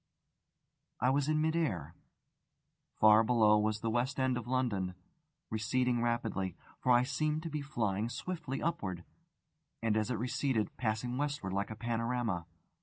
I 0.99 1.11
was 1.11 1.29
in 1.29 1.39
mid 1.43 1.55
air. 1.55 1.93
Far 2.99 3.23
below 3.23 3.59
was 3.59 3.81
the 3.81 3.89
West 3.91 4.19
End 4.19 4.35
of 4.35 4.47
London, 4.47 4.95
receding 5.51 6.01
rapidly, 6.01 6.57
for 6.79 6.91
I 6.91 7.03
seemed 7.03 7.43
to 7.43 7.51
be 7.51 7.61
flying 7.61 8.09
swiftly 8.09 8.63
upward, 8.63 9.03
and 9.79 9.95
as 9.95 10.09
it 10.09 10.15
receded, 10.15 10.75
passing 10.75 11.17
westward 11.19 11.53
like 11.53 11.69
a 11.69 11.75
panorama. 11.75 12.47